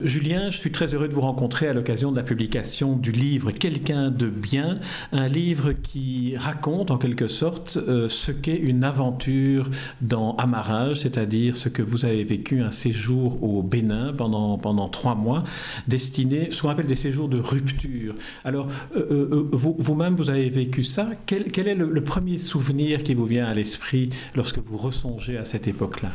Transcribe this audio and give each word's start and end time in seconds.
Julien, 0.00 0.48
je 0.48 0.56
suis 0.56 0.72
très 0.72 0.94
heureux 0.94 1.08
de 1.08 1.12
vous 1.12 1.20
rencontrer 1.20 1.68
à 1.68 1.74
l'occasion 1.74 2.10
de 2.10 2.16
la 2.16 2.22
publication 2.22 2.96
du 2.96 3.12
livre 3.12 3.50
Quelqu'un 3.50 4.10
de 4.10 4.28
bien, 4.28 4.78
un 5.12 5.26
livre 5.26 5.72
qui 5.72 6.34
raconte 6.38 6.90
en 6.90 6.96
quelque 6.96 7.28
sorte 7.28 7.76
euh, 7.76 8.08
ce 8.08 8.32
qu'est 8.32 8.56
une 8.56 8.82
aventure 8.82 9.68
dans 10.00 10.36
Amarage, 10.36 11.00
c'est-à-dire 11.00 11.54
ce 11.54 11.68
que 11.68 11.82
vous 11.82 12.06
avez 12.06 12.24
vécu 12.24 12.62
un 12.62 12.70
séjour 12.70 13.42
au 13.42 13.62
Bénin 13.62 14.14
pendant, 14.14 14.56
pendant 14.56 14.88
trois 14.88 15.14
mois, 15.14 15.44
destiné, 15.86 16.50
ce 16.50 16.62
qu'on 16.62 16.70
appelle 16.70 16.86
des 16.86 16.94
séjours 16.94 17.28
de 17.28 17.38
rupture. 17.38 18.14
Alors, 18.44 18.68
euh, 18.96 19.06
euh, 19.10 19.48
vous, 19.52 19.94
même 19.94 20.16
vous 20.16 20.30
avez 20.30 20.48
vécu 20.48 20.82
ça. 20.82 21.10
Quel, 21.26 21.68
est 21.68 21.74
le, 21.74 21.90
le, 21.90 22.04
premier 22.04 22.38
souvenir 22.38 23.02
qui 23.02 23.12
vous 23.12 23.26
vient 23.26 23.44
à 23.44 23.52
l'esprit 23.52 24.08
lorsque 24.34 24.58
vous 24.58 24.78
ressongez 24.78 25.36
à 25.36 25.44
cette 25.44 25.68
époque-là? 25.68 26.10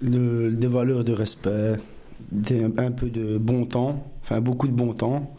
Des 0.00 0.66
valeurs 0.66 1.04
de 1.04 1.12
respect 1.12 1.76
un 2.78 2.90
peu 2.92 3.08
de 3.10 3.38
bon 3.38 3.64
temps, 3.66 4.10
enfin 4.22 4.40
beaucoup 4.40 4.68
de 4.68 4.72
bon 4.72 4.92
temps, 4.92 5.34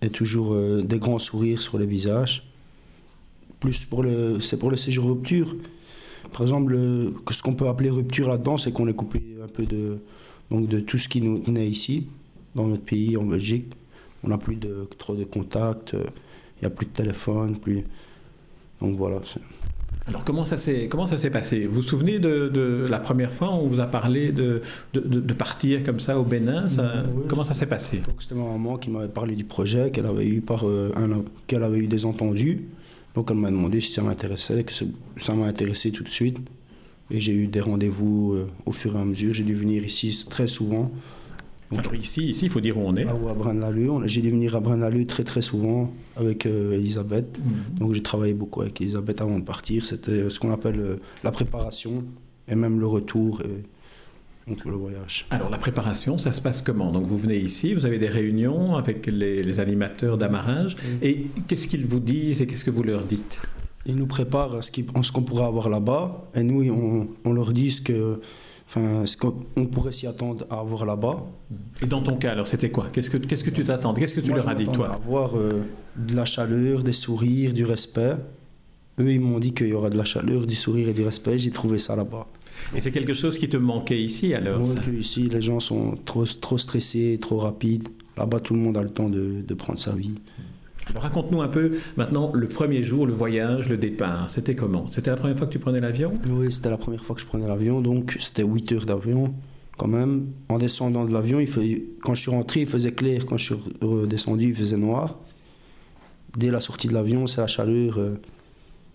et 0.00 0.10
toujours 0.10 0.54
euh, 0.54 0.82
des 0.82 0.98
grands 0.98 1.18
sourires 1.18 1.60
sur 1.60 1.78
le 1.78 1.84
visage. 1.84 2.48
Plus 3.60 3.84
pour 3.84 4.02
le, 4.02 4.40
c'est 4.40 4.58
pour 4.58 4.70
le 4.70 4.76
séjour 4.76 5.06
rupture. 5.06 5.54
Par 6.32 6.42
exemple, 6.42 6.76
ce 7.30 7.42
qu'on 7.42 7.54
peut 7.54 7.68
appeler 7.68 7.90
rupture 7.90 8.28
là-dedans, 8.28 8.56
c'est 8.56 8.72
qu'on 8.72 8.88
est 8.88 8.94
coupé 8.94 9.22
un 9.42 9.48
peu 9.48 9.64
de, 9.64 9.98
donc 10.50 10.68
de 10.68 10.80
tout 10.80 10.98
ce 10.98 11.08
qui 11.08 11.20
nous 11.20 11.38
tenait 11.38 11.68
ici, 11.68 12.08
dans 12.54 12.66
notre 12.66 12.84
pays, 12.84 13.16
en 13.16 13.24
Belgique. 13.24 13.72
On 14.24 14.28
n'a 14.28 14.38
plus 14.38 14.56
de, 14.56 14.88
trop 14.98 15.14
de 15.14 15.24
contacts, 15.24 15.92
il 15.92 16.62
n'y 16.62 16.66
a 16.66 16.70
plus 16.70 16.86
de 16.86 16.92
téléphone, 16.92 17.56
plus. 17.56 17.84
Donc 18.80 18.96
voilà. 18.96 19.20
Alors 20.08 20.24
comment 20.24 20.44
ça 20.44 20.56
s'est 20.56 20.88
comment 20.88 21.06
ça 21.06 21.16
s'est 21.16 21.30
passé? 21.30 21.66
Vous 21.66 21.76
vous 21.76 21.82
souvenez 21.82 22.18
de, 22.18 22.86
la 22.88 22.98
première 22.98 23.32
fois 23.32 23.48
où 23.50 23.52
on 23.52 23.68
vous 23.68 23.80
a 23.80 23.86
parlé 23.86 24.32
de, 24.32 24.60
de, 24.94 25.32
partir 25.32 25.84
comme 25.84 26.00
ça 26.00 26.18
au 26.18 26.24
Bénin? 26.24 26.68
Ça, 26.68 27.04
Comment 27.28 27.44
ça 27.44 27.54
s'est 27.54 27.66
passé? 27.66 28.02
C'était 28.18 28.34
ma 28.34 28.44
maman 28.44 28.76
qui 28.76 28.90
m'avait 28.90 29.08
parlé 29.08 29.36
du 29.36 29.44
projet 29.44 29.90
qu'elle 29.90 30.06
avait 30.06 30.26
eu 30.26 30.40
par 30.40 30.66
euh, 30.66 30.90
un 30.96 31.22
qu'elle 31.46 31.62
avait 31.62 31.78
eu 31.78 31.86
des 31.86 32.04
entendus. 32.04 32.64
Donc 33.14 33.30
elle 33.30 33.36
m'a 33.36 33.50
demandé 33.50 33.80
si 33.80 33.92
ça 33.92 34.02
m'intéressait, 34.02 34.64
que 34.64 34.72
ça 34.72 35.34
m'a 35.34 35.46
intéressé 35.46 35.92
tout 35.92 36.02
de 36.02 36.08
suite. 36.08 36.38
Et 37.10 37.20
j'ai 37.20 37.32
eu 37.32 37.46
des 37.46 37.60
rendez-vous 37.60 38.32
euh, 38.32 38.46
au 38.66 38.72
fur 38.72 38.96
et 38.96 39.00
à 39.00 39.04
mesure. 39.04 39.34
J'ai 39.34 39.44
dû 39.44 39.54
venir 39.54 39.84
ici 39.84 40.26
très 40.28 40.46
souvent 40.46 40.90
alors 41.78 41.94
ici, 41.94 42.28
ici, 42.28 42.46
il 42.46 42.50
faut 42.50 42.60
dire 42.60 42.76
où 42.76 42.82
on 42.82 42.96
est. 42.96 43.06
Ah, 43.08 43.30
à 43.30 43.34
Braine-l'Alleud. 43.34 44.02
J'ai 44.06 44.20
dû 44.20 44.30
venir 44.30 44.56
à 44.56 44.60
Braine-l'Alleud 44.60 45.06
très 45.06 45.24
très 45.24 45.42
souvent 45.42 45.92
avec 46.16 46.46
euh, 46.46 46.72
Elisabeth. 46.72 47.38
Mhm. 47.38 47.78
Donc 47.78 47.92
j'ai 47.94 48.02
travaillé 48.02 48.34
beaucoup 48.34 48.62
avec 48.62 48.80
Elisabeth 48.80 49.20
avant 49.20 49.38
de 49.38 49.44
partir. 49.44 49.84
C'était 49.84 50.28
ce 50.28 50.38
qu'on 50.38 50.52
appelle 50.52 50.80
euh, 50.80 50.96
la 51.24 51.30
préparation 51.30 52.04
et 52.48 52.54
même 52.54 52.80
le 52.80 52.86
retour. 52.86 53.40
Et, 53.42 53.62
donc 54.48 54.64
le 54.64 54.72
voyage. 54.72 55.26
Alors 55.30 55.50
la 55.50 55.58
préparation, 55.58 56.18
ça 56.18 56.32
se 56.32 56.40
passe 56.40 56.62
comment? 56.62 56.90
Donc 56.90 57.04
vous 57.04 57.16
venez 57.16 57.38
ici, 57.38 57.74
vous 57.74 57.86
avez 57.86 57.98
des 57.98 58.08
réunions 58.08 58.74
avec 58.74 59.06
les, 59.06 59.60
animateurs 59.60 60.18
d'amarrage. 60.18 60.76
Et 61.00 61.26
qu'est-ce 61.46 61.68
qu'ils 61.68 61.86
vous 61.86 62.00
disent 62.00 62.42
et 62.42 62.46
qu'est-ce 62.46 62.64
que 62.64 62.72
vous 62.72 62.82
leur 62.82 63.04
dites? 63.04 63.40
Ils 63.86 63.94
nous 63.94 64.06
préparent 64.06 64.58
ce 64.62 65.12
qu'on 65.12 65.22
pourrait 65.22 65.44
avoir 65.44 65.68
là-bas. 65.68 66.28
Et 66.34 66.42
nous, 66.42 66.68
on, 66.72 67.08
on 67.24 67.32
leur 67.32 67.52
dit 67.52 67.70
ce 67.70 67.82
que 67.82 68.20
Enfin, 68.74 69.04
ce 69.04 69.18
qu'on 69.18 69.66
pourrait 69.66 69.92
s'y 69.92 70.06
attendre 70.06 70.46
à 70.48 70.60
avoir 70.60 70.86
là-bas. 70.86 71.26
Et 71.82 71.86
dans 71.86 72.00
ton 72.00 72.16
cas, 72.16 72.32
alors, 72.32 72.46
c'était 72.46 72.70
quoi? 72.70 72.86
Qu'est-ce 72.90 73.10
que 73.10 73.18
qu'est-ce 73.18 73.44
que 73.44 73.50
tu 73.50 73.64
t'attends 73.64 73.92
Qu'est-ce 73.92 74.14
que 74.14 74.22
tu 74.22 74.32
leur 74.32 74.48
as 74.48 74.54
dit, 74.54 74.66
toi? 74.66 74.94
Avoir 74.94 75.36
euh, 75.36 75.60
de 75.96 76.16
la 76.16 76.24
chaleur, 76.24 76.82
des 76.82 76.94
sourires, 76.94 77.52
du 77.52 77.64
respect. 77.64 78.16
Eux, 78.98 79.12
ils 79.12 79.20
m'ont 79.20 79.38
dit 79.40 79.52
qu'il 79.52 79.68
y 79.68 79.74
aura 79.74 79.90
de 79.90 79.98
la 79.98 80.04
chaleur, 80.04 80.46
du 80.46 80.54
sourire 80.54 80.88
et 80.88 80.94
du 80.94 81.02
respect. 81.02 81.38
J'ai 81.38 81.50
trouvé 81.50 81.78
ça 81.78 81.96
là-bas. 81.96 82.26
Et 82.74 82.80
c'est 82.80 82.92
quelque 82.92 83.12
chose 83.12 83.36
qui 83.36 83.48
te 83.48 83.58
manquait 83.58 84.00
ici, 84.02 84.32
alors 84.32 84.64
ça? 84.64 84.80
ici, 84.98 85.24
les 85.24 85.42
gens 85.42 85.60
sont 85.60 85.96
trop, 86.06 86.24
trop 86.24 86.56
stressés, 86.56 87.18
trop 87.20 87.38
rapides. 87.38 87.88
Là-bas, 88.16 88.40
tout 88.40 88.54
le 88.54 88.60
monde 88.60 88.78
a 88.78 88.82
le 88.82 88.90
temps 88.90 89.10
de, 89.10 89.42
de 89.46 89.54
prendre 89.54 89.78
sa 89.78 89.92
vie. 89.92 90.14
Raconte-nous 90.94 91.40
un 91.40 91.48
peu 91.48 91.78
maintenant 91.96 92.32
le 92.34 92.48
premier 92.48 92.82
jour, 92.82 93.06
le 93.06 93.12
voyage, 93.12 93.68
le 93.68 93.76
départ. 93.76 94.30
C'était 94.30 94.54
comment? 94.54 94.86
C'était 94.92 95.10
la 95.10 95.16
première 95.16 95.38
fois 95.38 95.46
que 95.46 95.52
tu 95.52 95.58
prenais 95.58 95.80
l'avion? 95.80 96.18
Oui, 96.28 96.50
c'était 96.50 96.70
la 96.70 96.76
première 96.76 97.04
fois 97.04 97.14
que 97.14 97.22
je 97.22 97.26
prenais 97.26 97.46
l'avion, 97.46 97.80
donc 97.80 98.16
c'était 98.18 98.42
8 98.42 98.72
heures 98.72 98.86
d'avion 98.86 99.34
quand 99.76 99.88
même. 99.88 100.32
En 100.48 100.58
descendant 100.58 101.04
de 101.04 101.12
l'avion, 101.12 101.38
quand 102.02 102.14
je 102.14 102.20
suis 102.20 102.30
rentré, 102.30 102.60
il 102.60 102.66
faisait 102.66 102.92
clair. 102.92 103.26
Quand 103.26 103.36
je 103.36 103.44
suis 103.44 103.54
redescendu, 103.80 104.48
il 104.48 104.54
faisait 104.54 104.76
noir. 104.76 105.18
Dès 106.36 106.50
la 106.50 106.60
sortie 106.60 106.88
de 106.88 106.94
l'avion, 106.94 107.26
c'est 107.26 107.40
la 107.40 107.46
chaleur, 107.46 107.98
euh, 107.98 108.14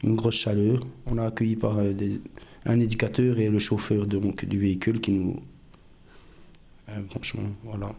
une 0.03 0.15
grosse 0.15 0.35
chaleur. 0.35 0.79
On 1.05 1.17
a 1.17 1.25
accueilli 1.25 1.55
par 1.55 1.77
euh, 1.77 1.93
un 2.65 2.79
éducateur 2.79 3.39
et 3.39 3.49
le 3.49 3.59
chauffeur 3.59 4.05
du 4.07 4.59
véhicule 4.59 4.99
qui 4.99 5.11
nous... 5.11 5.39
Euh, 6.89 7.01
franchement, 7.09 7.43
voilà. 7.63 7.93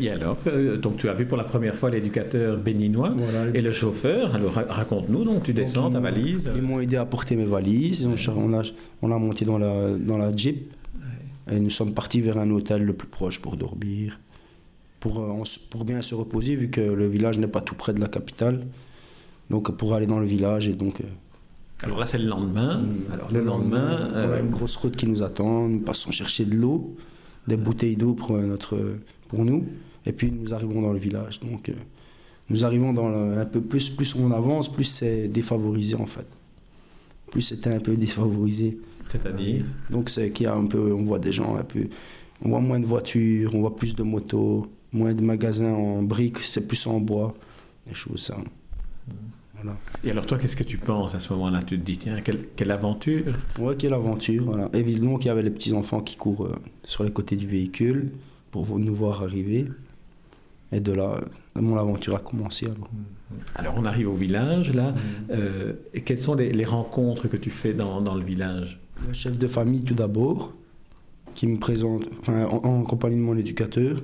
Et 0.00 0.10
alors, 0.10 0.38
euh, 0.46 0.76
donc 0.76 0.96
tu 0.96 1.08
as 1.08 1.14
vu 1.14 1.26
pour 1.26 1.36
la 1.36 1.44
première 1.44 1.74
fois 1.74 1.90
l'éducateur 1.90 2.58
béninois 2.58 3.14
et 3.54 3.60
le 3.60 3.72
chauffeur. 3.72 4.34
Alors 4.34 4.52
raconte-nous, 4.52 5.24
donc 5.24 5.42
tu 5.42 5.52
descends 5.52 5.90
ta 5.90 6.00
valise. 6.00 6.50
Ils 6.54 6.62
m'ont 6.62 6.80
aidé 6.80 6.96
à 6.96 7.04
porter 7.04 7.36
mes 7.36 7.46
valises. 7.46 8.08
On, 8.28 8.52
a, 8.54 8.62
on 9.02 9.12
a 9.12 9.18
monté 9.18 9.44
dans 9.44 9.58
la, 9.58 9.90
dans 9.92 10.18
la 10.18 10.34
Jeep 10.34 10.72
et 11.50 11.60
nous 11.60 11.70
sommes 11.70 11.94
partis 11.94 12.20
vers 12.20 12.38
un 12.38 12.50
hôtel 12.50 12.82
le 12.82 12.92
plus 12.92 13.08
proche 13.08 13.40
pour 13.40 13.56
dormir, 13.56 14.18
pour, 14.98 15.20
euh, 15.20 15.42
pour 15.70 15.84
bien 15.84 16.02
se 16.02 16.14
reposer 16.14 16.56
vu 16.56 16.70
que 16.70 16.80
le 16.80 17.06
village 17.06 17.38
n'est 17.38 17.46
pas 17.46 17.60
tout 17.60 17.74
près 17.74 17.92
de 17.92 18.00
la 18.00 18.08
capitale. 18.08 18.66
Donc 19.48 19.70
pour 19.76 19.94
aller 19.94 20.06
dans 20.06 20.18
le 20.18 20.26
village 20.26 20.66
et 20.66 20.74
donc. 20.74 21.00
Euh, 21.00 21.04
alors 21.84 22.00
là 22.00 22.06
c'est 22.06 22.18
le 22.18 22.26
lendemain. 22.26 22.78
Mm. 22.78 23.12
Alors 23.12 23.32
le 23.32 23.40
lendemain. 23.40 24.10
On 24.12 24.32
a 24.32 24.40
une 24.40 24.50
grosse 24.50 24.74
route 24.76 24.96
qui 24.96 25.06
nous 25.06 25.22
attend. 25.22 25.68
Nous 25.68 25.80
passons 25.80 26.10
chercher 26.10 26.44
de 26.46 26.56
l'eau, 26.56 26.96
des 27.46 27.56
bouteilles 27.56 27.96
d'eau 27.96 28.14
pour 28.14 28.36
notre 28.36 28.76
pour 29.28 29.44
nous. 29.44 29.64
Et 30.04 30.12
puis 30.12 30.30
nous 30.30 30.54
arrivons 30.54 30.82
dans 30.82 30.92
le 30.92 30.98
village. 30.98 31.40
Donc 31.40 31.68
euh, 31.68 31.74
nous 32.48 32.64
arrivons 32.64 32.92
dans 32.92 33.08
un 33.08 33.44
peu 33.44 33.60
plus, 33.60 33.90
plus 33.90 34.14
on 34.14 34.30
avance, 34.30 34.72
plus 34.72 34.84
c'est 34.84 35.28
défavorisé 35.28 35.96
en 35.96 36.06
fait. 36.06 36.26
Plus 37.30 37.42
c'était 37.42 37.70
un 37.70 37.80
peu 37.80 37.96
défavorisé. 37.96 38.78
C'est-à-dire 39.08 39.64
Donc 39.90 40.08
c'est 40.08 40.30
qu'il 40.30 40.44
y 40.44 40.48
a 40.48 40.54
un 40.54 40.66
peu, 40.66 40.92
on 40.92 41.04
voit 41.04 41.18
des 41.18 41.32
gens 41.32 41.56
un 41.56 41.64
peu, 41.64 41.88
on 42.42 42.50
voit 42.50 42.60
moins 42.60 42.80
de 42.80 42.86
voitures, 42.86 43.54
on 43.54 43.60
voit 43.60 43.76
plus 43.76 43.94
de 43.94 44.02
motos, 44.02 44.66
moins 44.92 45.14
de 45.14 45.22
magasins 45.22 45.72
en 45.72 46.02
briques, 46.02 46.38
c'est 46.38 46.66
plus 46.66 46.86
en 46.86 47.00
bois, 47.00 47.34
des 47.86 47.94
choses 47.94 48.20
ça. 48.20 48.36
Voilà. 49.54 49.78
Et 50.04 50.10
alors 50.10 50.26
toi, 50.26 50.38
qu'est-ce 50.38 50.56
que 50.56 50.64
tu 50.64 50.76
penses 50.76 51.14
à 51.14 51.18
ce 51.18 51.32
moment-là? 51.32 51.62
Tu 51.62 51.78
te 51.78 51.84
dis, 51.84 51.96
tiens, 51.96 52.20
quelle, 52.20 52.46
quelle 52.54 52.70
aventure? 52.70 53.34
Ouais, 53.58 53.74
quelle 53.76 53.94
aventure. 53.94 54.44
Voilà. 54.44 54.68
Évidemment 54.74 55.16
qu'il 55.16 55.28
y 55.28 55.30
avait 55.30 55.42
les 55.42 55.50
petits-enfants 55.50 56.00
qui 56.00 56.16
courent 56.16 56.46
euh, 56.46 56.54
sur 56.84 57.04
les 57.04 57.10
côtés 57.10 57.36
du 57.36 57.46
véhicule 57.46 58.12
pour 58.50 58.78
nous 58.78 58.94
voir 58.94 59.22
arriver. 59.22 59.66
Et 60.72 60.80
de 60.80 60.92
là, 60.92 61.20
mon 61.54 61.76
aventure 61.76 62.16
a 62.16 62.18
commencé. 62.18 62.66
Alors, 62.66 62.88
alors 63.54 63.74
on 63.76 63.84
arrive 63.84 64.08
au 64.08 64.14
village, 64.14 64.74
là. 64.74 64.94
Euh, 65.30 65.74
et 65.94 66.00
quelles 66.00 66.20
sont 66.20 66.34
les, 66.34 66.64
rencontres 66.64 67.28
que 67.28 67.36
tu 67.36 67.50
fais 67.50 67.72
dans, 67.72 68.00
dans, 68.00 68.14
le 68.14 68.24
village? 68.24 68.80
Le 69.06 69.14
chef 69.14 69.38
de 69.38 69.46
famille, 69.46 69.84
tout 69.84 69.94
d'abord, 69.94 70.52
qui 71.34 71.46
me 71.46 71.58
présente, 71.58 72.04
enfin, 72.20 72.46
en, 72.46 72.82
compagnie 72.82 73.16
de 73.16 73.20
mon 73.20 73.36
éducateur. 73.36 73.98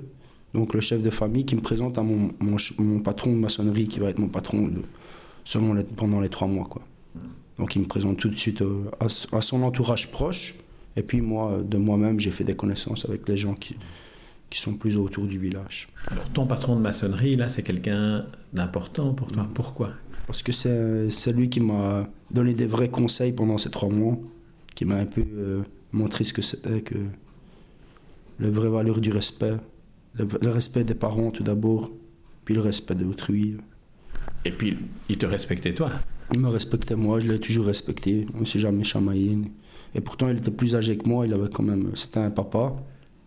Donc, 0.55 0.75
le 0.75 0.81
chef 0.81 1.03
de 1.03 1.11
famille 1.11 1.45
qui 1.45 1.57
me 1.57 1.63
présente 1.63 1.99
à 1.99 2.03
mon, 2.03 2.31
mon, 2.79 3.01
patron 3.01 3.31
de 3.31 3.39
maçonnerie, 3.39 3.89
qui 3.89 3.99
va 3.99 4.11
être 4.11 4.19
mon 4.19 4.29
patron 4.29 4.71
seulement 5.45 5.75
pendant 5.97 6.21
les 6.21 6.29
trois 6.29 6.47
mois. 6.47 6.67
Quoi. 6.67 6.83
Donc, 7.59 7.75
il 7.75 7.81
me 7.81 7.87
présente 7.87 8.19
tout 8.19 8.29
de 8.29 8.37
suite 8.37 8.63
euh, 8.63 8.85
à, 9.01 9.07
à, 9.07 9.41
son 9.41 9.63
entourage 9.63 10.11
proche. 10.13 10.55
Et 10.95 11.03
puis, 11.03 11.23
moi, 11.23 11.61
de 11.65 11.79
moi-même, 11.79 12.21
j'ai 12.21 12.31
fait 12.31 12.45
des 12.45 12.55
connaissances 12.55 13.07
avec 13.07 13.27
les 13.29 13.39
gens 13.39 13.55
qui, 13.55 13.77
qui 14.53 14.61
sont 14.61 14.75
plus 14.75 14.99
autour 14.99 15.25
du 15.25 15.39
village. 15.39 15.89
Alors 16.09 16.29
ton 16.29 16.47
patron 16.47 16.77
de 16.77 16.83
maçonnerie, 16.83 17.37
là, 17.37 17.49
c'est 17.49 17.63
quelqu'un 17.63 18.27
d'important 18.53 19.15
pour 19.15 19.33
toi. 19.33 19.45
Mm. 19.45 19.53
Pourquoi? 19.55 19.93
Parce 20.27 20.43
que 20.43 20.53
c'est 20.53 21.33
lui 21.33 21.49
qui 21.49 21.61
m'a 21.61 22.07
donné 22.31 22.53
des 22.53 22.67
vrais 22.67 22.91
conseils 22.91 23.33
pendant 23.33 23.57
ces 23.57 23.71
trois 23.71 23.89
mois, 23.89 24.19
qui 24.75 24.85
m'a 24.85 24.97
un 24.97 25.07
peu 25.07 25.23
euh, 25.23 25.63
montré 25.93 26.25
ce 26.25 26.35
que 26.35 26.43
c'était, 26.43 26.83
que 26.83 26.97
la 28.41 28.51
vraie 28.51 28.69
valeur 28.69 29.01
du 29.01 29.11
respect, 29.11 29.57
le, 30.15 30.51
respect 30.51 30.85
des 30.85 30.95
parents 30.95 31.31
tout 31.31 31.43
d'abord, 31.43 31.91
puis 32.45 32.55
le 32.55 32.61
respect 32.61 32.95
d'autrui. 32.95 33.57
Et 34.45 34.51
puis, 34.51 34.77
il 35.09 35.17
te 35.17 35.25
respectait 35.25 35.73
toi? 35.73 35.91
Il 36.35 36.41
me 36.41 36.49
respectait 36.49 36.95
moi, 36.95 37.21
je 37.21 37.27
l'ai 37.27 37.39
toujours 37.39 37.67
respecté, 37.67 38.27
on 38.37 38.41
ne 38.41 38.45
s'est 38.45 38.59
jamais 38.59 38.85
chamaillé. 38.85 39.39
Et 39.95 40.03
pourtant, 40.03 40.29
il 40.29 40.37
était 40.37 40.51
plus 40.51 40.77
âgé 40.77 40.99
que 40.99 41.09
moi, 41.09 41.27
il 41.27 41.33
avait 41.33 41.49
quand 41.49 41.63
même, 41.63 41.93
c'était 41.95 42.21
un 42.21 42.31
papa. 42.31 42.77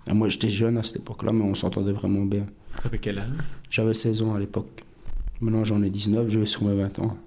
Et 0.09 0.13
moi, 0.13 0.29
j'étais 0.29 0.49
jeune 0.49 0.77
à 0.77 0.83
cette 0.83 0.97
époque-là, 0.97 1.31
mais 1.33 1.43
on 1.43 1.55
s'entendait 1.55 1.93
vraiment 1.93 2.23
bien. 2.25 2.45
Tu 2.81 2.87
avais 2.87 2.99
quel 2.99 3.19
âge 3.19 3.29
J'avais 3.69 3.93
16 3.93 4.21
ans 4.21 4.35
à 4.35 4.39
l'époque. 4.39 4.83
Maintenant, 5.41 5.63
j'en 5.63 5.81
ai 5.81 5.89
19, 5.89 6.29
je 6.29 6.39
vais 6.39 6.45
sur 6.45 6.63
mes 6.63 6.75
20 6.75 6.99
ans. 6.99 7.17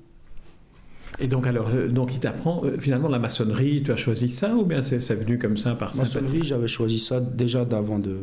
Et 1.20 1.26
donc, 1.26 1.46
alors, 1.46 1.68
euh, 1.68 1.88
donc 1.88 2.14
il 2.14 2.20
t'apprend, 2.20 2.62
euh, 2.64 2.78
finalement, 2.78 3.08
la 3.08 3.18
maçonnerie, 3.18 3.82
tu 3.82 3.90
as 3.90 3.96
choisi 3.96 4.28
ça 4.28 4.54
ou 4.54 4.64
bien 4.64 4.82
c'est 4.82 5.14
venu 5.14 5.38
comme 5.38 5.56
ça 5.56 5.74
par 5.74 5.92
ça 5.92 6.02
Maçonnerie, 6.02 6.42
j'avais 6.42 6.68
choisi 6.68 6.98
ça 6.98 7.20
déjà 7.20 7.64
d'avant 7.64 7.98
de, 7.98 8.18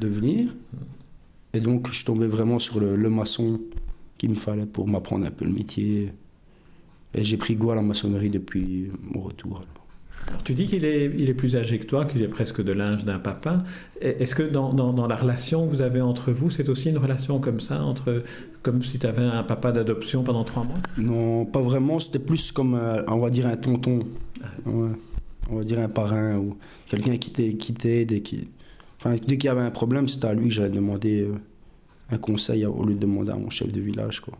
de 0.00 0.08
venir. 0.08 0.54
Et 1.52 1.60
donc, 1.60 1.92
je 1.92 2.04
tombais 2.04 2.26
vraiment 2.26 2.58
sur 2.58 2.80
le, 2.80 2.96
le 2.96 3.10
maçon 3.10 3.60
qu'il 4.18 4.30
me 4.30 4.34
fallait 4.34 4.66
pour 4.66 4.88
m'apprendre 4.88 5.26
un 5.26 5.30
peu 5.30 5.44
le 5.44 5.52
métier. 5.52 6.12
Et 7.14 7.24
j'ai 7.24 7.36
pris 7.36 7.54
goût 7.54 7.70
à 7.70 7.76
la 7.76 7.82
maçonnerie 7.82 8.30
depuis 8.30 8.90
mon 9.02 9.20
retour. 9.20 9.58
Alors, 9.58 9.83
tu 10.44 10.54
dis 10.54 10.66
qu'il 10.66 10.84
est, 10.84 11.06
il 11.16 11.28
est 11.28 11.34
plus 11.34 11.56
âgé 11.56 11.78
que 11.78 11.86
toi, 11.86 12.04
qu'il 12.04 12.22
est 12.22 12.28
presque 12.28 12.62
de 12.62 12.72
l'âge 12.72 13.04
d'un 13.04 13.18
papa. 13.18 13.64
Est-ce 14.00 14.34
que 14.34 14.42
dans, 14.42 14.72
dans, 14.72 15.06
la 15.06 15.16
relation 15.16 15.66
que 15.66 15.70
vous 15.70 15.82
avez 15.82 16.00
entre 16.00 16.32
vous, 16.32 16.50
c'est 16.50 16.68
aussi 16.68 16.90
une 16.90 16.98
relation 16.98 17.40
comme 17.40 17.60
ça, 17.60 17.82
entre, 17.82 18.22
comme 18.62 18.82
si 18.82 18.98
tu 18.98 19.06
avais 19.06 19.22
un 19.22 19.42
papa 19.42 19.72
d'adoption 19.72 20.22
pendant 20.22 20.44
trois 20.44 20.64
mois? 20.64 20.78
Non, 20.98 21.44
pas 21.44 21.60
vraiment. 21.60 21.98
C'était 21.98 22.18
plus 22.18 22.52
comme, 22.52 22.78
on 23.08 23.18
va 23.18 23.30
dire, 23.30 23.46
un 23.46 23.56
tonton. 23.56 24.00
Ah. 24.42 24.70
On 25.50 25.56
va 25.56 25.64
dire 25.64 25.78
un 25.78 25.88
parrain 25.88 26.38
ou 26.38 26.56
quelqu'un 26.86 27.16
qui 27.16 27.30
t'aide 27.74 28.12
et 28.12 28.22
qui... 28.22 28.48
Enfin, 28.98 29.16
dès 29.16 29.36
qu'il 29.36 29.48
y 29.48 29.50
avait 29.50 29.60
un 29.60 29.70
problème, 29.70 30.08
c'était 30.08 30.26
à 30.26 30.34
lui 30.34 30.48
que 30.48 30.54
j'allais 30.54 30.70
demander 30.70 31.22
euh, 31.22 31.34
un 32.10 32.18
conseil 32.18 32.64
au 32.64 32.84
lieu 32.84 32.94
de 32.94 33.00
demander 33.00 33.32
à 33.32 33.36
mon 33.36 33.50
chef 33.50 33.70
de 33.70 33.80
village, 33.80 34.20
quoi. 34.20 34.38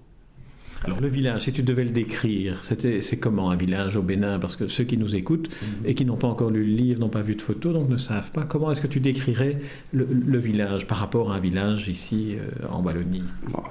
Alors 0.84 1.00
le 1.00 1.08
village, 1.08 1.42
si 1.42 1.52
tu 1.52 1.62
devais 1.62 1.84
le 1.84 1.90
décrire, 1.90 2.62
c'est 2.62 3.16
comment 3.16 3.50
un 3.50 3.56
village 3.56 3.96
au 3.96 4.02
Bénin? 4.02 4.38
Parce 4.38 4.54
que 4.54 4.68
ceux 4.68 4.84
qui 4.84 4.98
nous 4.98 5.16
écoutent 5.16 5.48
mhm. 5.48 5.86
et 5.86 5.94
qui 5.94 6.04
n'ont 6.04 6.16
pas 6.16 6.28
encore 6.28 6.50
lu 6.50 6.62
le 6.62 6.74
livre, 6.74 7.00
n'ont 7.00 7.08
pas 7.08 7.22
vu 7.22 7.34
de 7.36 7.42
photos, 7.42 7.72
donc 7.72 7.88
ne 7.88 7.96
savent 7.96 8.30
pas. 8.30 8.44
Comment 8.44 8.70
est-ce 8.70 8.82
que 8.82 8.86
tu 8.86 9.00
décrirais 9.00 9.58
le, 9.92 10.38
village 10.38 10.86
par 10.86 10.98
rapport 10.98 11.32
à 11.32 11.36
un 11.36 11.40
village 11.40 11.88
ici 11.88 12.36
euh, 12.36 12.68
en 12.68 12.82
Wallonie? 12.82 13.22
Bah, 13.50 13.62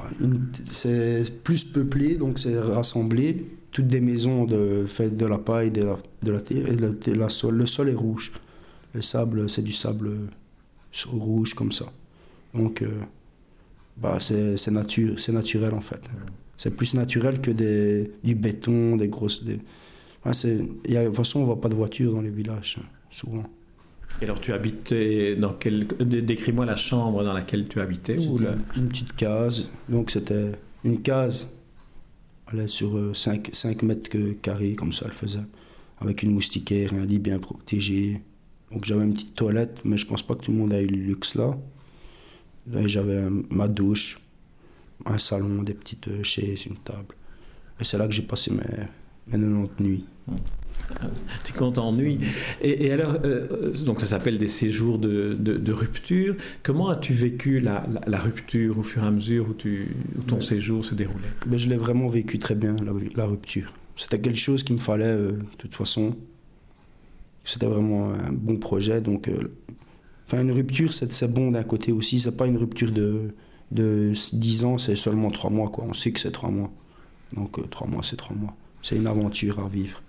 C'est 0.71 1.31
plus 1.44 1.65
peuplé, 1.65 2.15
donc 2.15 2.39
c'est 2.39 2.57
rassemblé. 2.60 3.45
Toutes 3.71 3.88
des 3.88 4.01
maisons 4.01 4.45
de, 4.45 4.86
faites 4.88 5.16
de 5.16 5.25
la 5.25 5.38
paille, 5.38 5.69
de 5.69 5.83
la, 5.83 5.98
de 6.24 6.31
la 6.31 6.42
terre, 6.42 6.68
et 6.68 6.75
de 6.75 7.13
la, 7.13 7.30
sol. 7.30 7.56
le 7.56 7.68
sol 7.68 7.89
est 7.89 7.95
rouge. 7.95 8.31
Le 8.95 9.01
sable, 9.01 9.50
c'est 9.50 9.63
du 9.63 9.71
sable 9.71 10.12
rouge 11.07 11.54
comme 11.54 11.71
ça. 11.71 11.86
Donc, 12.56 12.81
euh, 12.81 12.88
bah, 13.98 14.18
c'est 14.19 14.71
nature, 14.71 15.16
naturel 15.30 15.74
en 15.74 15.81
fait. 15.81 16.01
C'est 16.63 16.71
plus 16.71 16.94
naturel 16.94 17.42
que 17.42 17.51
des, 17.51 18.10
du 18.24 18.36
béton, 18.36 18.95
des 18.95 19.10
grosses. 19.10 19.44
Des... 19.44 19.60
y 20.88 20.95
a, 20.95 21.01
de 21.01 21.07
toute 21.07 21.18
façon, 21.18 21.39
on 21.39 21.42
ne 21.42 21.48
voit 21.48 21.60
pas 21.60 21.68
de 21.68 21.75
voiture 21.75 22.13
dans 22.13 22.21
les 22.21 22.30
villages, 22.30 22.80
souvent. 23.10 23.44
Et 24.21 24.24
alors, 24.24 24.39
tu 24.39 24.54
habitais 24.54 25.36
dans 25.36 25.51
quel. 25.56 25.86
Décris-moi 25.86 26.65
la 26.65 26.77
chambre 26.77 27.21
dans 27.21 27.33
laquelle 27.33 27.68
tu 27.68 27.81
habitais 27.81 28.18
ou 28.18 28.39
Une 28.77 28.88
petite 28.88 29.13
case. 29.13 29.68
Donc, 29.89 30.10
c'était 30.10 30.54
une 30.86 31.01
case 31.01 31.54
elle 32.54 32.69
sur 32.69 33.13
5, 33.13 33.50
euh, 33.50 33.51
5 33.51 33.83
mètres 33.83 34.09
carrés, 34.42 34.75
comme 34.75 34.94
ça, 34.94 35.07
elle 35.07 35.12
faisait. 35.12 35.45
Avec 36.00 36.24
une 36.24 36.31
moustiquaire, 36.31 36.94
un 36.94 37.06
lit 37.06 37.19
bien 37.19 37.39
protégé. 37.39 38.21
Donc, 38.71 38.86
j'avais 38.86 39.04
une 39.04 39.12
petite 39.12 39.36
toilette, 39.36 39.81
mais 39.83 39.98
je 39.98 40.06
pense 40.06 40.25
pas 40.25 40.36
que 40.36 40.45
tout 40.45 40.51
le 40.54 40.59
monde 40.59 40.71
a 40.71 40.81
eu 40.81 40.88
le 40.88 40.95
luxe 40.95 41.36
là. 41.36 41.57
Et 42.74 42.88
j'avais 42.88 43.21
ma 43.50 43.68
douche, 43.68 44.23
un 45.06 45.18
salon, 45.18 45.63
des 45.63 45.74
petites 45.74 46.07
euh, 46.07 46.24
chaises, 46.24 46.66
une 46.66 46.78
table. 46.78 47.16
Et 47.80 47.84
c'est 47.84 47.98
là 47.98 48.07
que 48.07 48.13
j'ai 48.13 48.22
passé 48.22 48.51
mes, 48.51 49.38
mes 49.38 49.44
90 49.45 49.84
nuits. 49.84 50.06
Tu 51.44 51.54
comptes 51.54 51.78
en 51.78 51.94
nuit. 51.94 52.19
Et, 52.62 52.92
alors, 52.92 53.18
euh, 53.24 53.74
donc 53.86 54.01
ça 54.01 54.07
s'appelle 54.07 54.38
des 54.38 54.48
séjours 54.48 55.00
de, 55.00 55.34
de, 55.34 55.74
rupture. 55.74 56.36
Comment 56.62 56.90
as-tu 56.90 57.13
vécu 57.13 57.60
la, 57.60 57.86
la, 58.06 58.19
rupture 58.19 58.78
au 58.78 58.84
fur 58.84 59.04
et 59.04 59.07
à 59.07 59.12
mesure 59.12 59.50
où, 59.50 59.54
tu, 59.54 59.88
ton 60.28 60.42
séjour 60.42 60.84
se 60.84 60.94
déroulait? 60.94 61.28
Ben, 61.45 61.57
Je 61.57 61.69
l'ai 61.69 61.78
vraiment 61.78 62.07
vécu 62.10 62.38
très 62.38 62.56
bien, 62.56 62.75
la, 62.75 62.92
la 63.16 63.25
rupture. 63.25 63.74
C'était 63.95 64.19
quelque 64.19 64.40
chose 64.40 64.63
qu'il 64.63 64.75
me 64.75 64.81
fallait 64.81 65.06
euh, 65.06 65.31
de 65.31 65.57
toute 65.57 65.74
façon. 65.75 66.16
C'était 67.44 67.68
vraiment 67.68 68.13
un 68.13 68.31
bon 68.31 68.57
projet. 68.57 69.01
Donc, 69.01 69.30
enfin, 70.28 70.42
une 70.42 70.51
rupture, 70.51 70.94
c'est 70.94 71.31
bon 71.31 71.51
d'un 71.51 71.63
côté 71.63 71.92
aussi. 71.92 72.19
C'est 72.19 72.38
pas 72.38 72.48
une 72.48 72.57
rupture 72.57 72.92
de, 72.92 73.34
de 73.71 74.12
10 74.33 74.65
ans, 74.65 74.77
c'est 74.77 74.95
seulement 74.95 75.31
3 75.31 75.50
mois. 75.50 75.69
Quoi. 75.69 75.86
On 75.88 75.94
sait 75.94 76.12
que 76.12 76.19
c'est 76.19 76.31
3 76.31 76.51
mois. 76.51 76.71
Donc 77.36 77.69
3 77.69 77.88
euh, 77.88 77.92
mois, 77.92 78.04
c'est 78.04 78.15
3 78.15 78.36
mois. 78.36 78.56
C'est 78.81 78.95
une 78.95 79.07
aventure 79.07 79.60
à 79.60 79.68
vivre. 79.68 80.01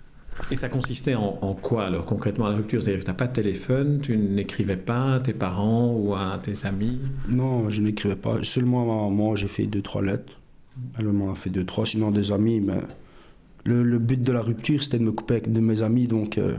Et 0.51 0.55
ça 0.55 0.67
consistait 0.67 1.15
en, 1.15 1.53
quoi 1.53 1.85
alors 1.85 2.05
concrètement 2.05 2.49
la 2.49 2.55
rupture? 2.55 2.81
C'est-à-dire 2.81 2.99
que 2.99 3.05
tu 3.05 3.11
n'as 3.11 3.15
pas 3.15 3.27
de 3.27 3.33
téléphone, 3.33 3.99
tu 4.01 4.17
n'écrivais 4.17 4.75
pas 4.75 5.15
à 5.15 5.19
tes 5.21 5.33
parents 5.33 5.93
ou 5.93 6.13
à 6.13 6.37
tes 6.43 6.65
amis? 6.65 6.99
Non, 7.29 7.69
je 7.69 7.81
n'écrivais 7.81 8.17
pas. 8.17 8.43
Seulement 8.43 8.83
à 8.83 8.85
ma 8.85 9.09
maman, 9.09 9.35
j'ai 9.35 9.47
fait 9.47 9.63
2-3 9.63 10.03
lettres. 10.03 10.39
Elle 10.99 11.07
m'en 11.07 11.31
a 11.31 11.35
fait 11.35 11.49
2-3, 11.49 11.85
sinon 11.85 12.11
des 12.11 12.33
amis. 12.33 12.59
Mais 12.59 12.81
le, 13.63 13.83
le, 13.83 13.97
but 13.97 14.21
de 14.21 14.31
la 14.33 14.41
rupture, 14.41 14.83
c'était 14.83 14.99
de 14.99 15.03
me 15.03 15.13
couper 15.13 15.35
avec 15.35 15.53
de 15.53 15.59
mes 15.61 15.83
amis. 15.83 16.07
Donc, 16.07 16.37
euh, 16.37 16.57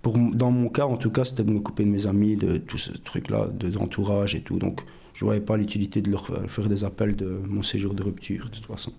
pour, 0.00 0.16
dans 0.16 0.52
mon 0.52 0.68
cas, 0.68 0.86
en 0.86 0.96
tout 0.96 1.10
cas, 1.10 1.24
c'était 1.24 1.44
de 1.44 1.50
me 1.50 1.60
couper 1.60 1.84
de 1.84 1.90
mes 1.90 2.06
amis, 2.06 2.36
de 2.36 2.56
tout 2.56 2.78
ce 2.78 2.92
truc-là, 2.92 3.48
de 3.48 3.76
l'entourage 3.76 4.36
et 4.36 4.42
tout. 4.42 4.58
Donc, 4.58 4.82
je 5.20 5.26
ne 5.26 5.28
voyais 5.28 5.42
pas 5.42 5.58
l'utilité 5.58 6.00
de 6.00 6.10
leur 6.10 6.30
faire 6.48 6.66
des 6.66 6.82
appels 6.82 7.14
de 7.14 7.40
mon 7.46 7.62
séjour 7.62 7.92
de 7.92 8.02
rupture, 8.02 8.46
de 8.46 8.54
toute 8.54 8.64
façon. 8.64 8.90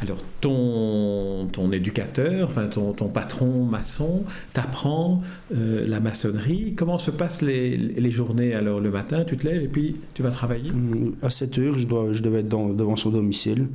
Alors, 0.00 0.16
ton, 0.40 1.46
ton 1.52 1.70
éducateur, 1.72 2.48
enfin 2.48 2.68
ton, 2.68 2.94
ton 2.94 3.08
patron 3.08 3.62
maçon, 3.66 4.24
t'apprend 4.54 5.20
euh, 5.54 5.86
la 5.86 6.00
maçonnerie. 6.00 6.72
Comment 6.74 6.96
se 6.96 7.10
passent 7.10 7.42
les, 7.42 7.76
les, 7.76 8.10
journées 8.10 8.54
Alors, 8.54 8.80
le 8.80 8.90
matin, 8.90 9.24
tu 9.26 9.36
te 9.36 9.46
lèves 9.46 9.64
et 9.64 9.68
puis 9.68 9.96
tu 10.14 10.22
vas 10.22 10.30
travailler? 10.30 10.70
Mmh, 10.70 11.16
À 11.20 11.28
7 11.28 11.58
heures, 11.58 11.76
je, 11.76 11.86
dois, 11.86 12.14
je 12.14 12.22
devais 12.22 12.38
être 12.40 12.48
devant 12.48 12.96
son 12.96 13.10
domicile. 13.10 13.68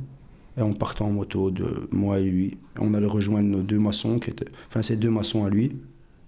Et 0.56 0.62
on 0.62 0.72
partait 0.72 1.02
en 1.02 1.10
moto 1.10 1.52
de 1.52 1.88
moi 1.92 2.18
et 2.18 2.24
lui. 2.24 2.56
On 2.80 2.92
allait 2.92 3.06
rejoindre 3.06 3.48
nos 3.50 3.62
deux 3.62 3.78
maçons, 3.78 4.18
qui 4.18 4.30
étaient, 4.30 4.50
enfin, 4.66 4.82
ces 4.82 4.96
deux 4.96 5.10
maçons 5.10 5.44
à 5.44 5.48
lui. 5.48 5.76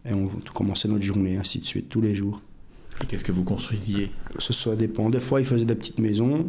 Et 0.08 0.14
on 0.14 0.30
commençait 0.54 0.86
notre 0.86 1.02
journée, 1.02 1.36
ainsi 1.38 1.58
de 1.58 1.64
suite, 1.64 1.88
tous 1.88 2.00
les 2.00 2.14
jours. 2.14 2.40
Et 3.02 3.06
qu'est-ce 3.06 3.24
que 3.24 3.32
vous 3.32 3.44
construisiez? 3.44 4.10
Ce 4.38 4.52
soit 4.52 4.76
dépend. 4.76 5.10
Des 5.10 5.20
fois, 5.20 5.40
il 5.40 5.46
faisait 5.46 5.64
des 5.64 5.74
petites 5.74 5.98
maisons. 5.98 6.48